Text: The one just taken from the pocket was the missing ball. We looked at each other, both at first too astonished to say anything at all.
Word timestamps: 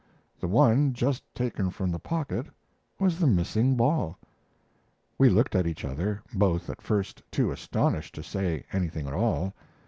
The 0.39 0.47
one 0.47 0.93
just 0.93 1.21
taken 1.35 1.69
from 1.69 1.91
the 1.91 1.99
pocket 1.99 2.47
was 2.97 3.19
the 3.19 3.27
missing 3.27 3.75
ball. 3.75 4.17
We 5.19 5.29
looked 5.29 5.55
at 5.55 5.67
each 5.67 5.85
other, 5.85 6.23
both 6.33 6.71
at 6.71 6.81
first 6.81 7.21
too 7.31 7.51
astonished 7.51 8.15
to 8.15 8.23
say 8.23 8.65
anything 8.73 9.05
at 9.05 9.13
all. 9.13 9.53